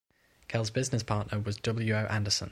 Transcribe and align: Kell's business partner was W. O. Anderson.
Kell's 0.47 0.71
business 0.71 1.03
partner 1.03 1.39
was 1.39 1.57
W. 1.57 1.93
O. 1.93 2.05
Anderson. 2.07 2.49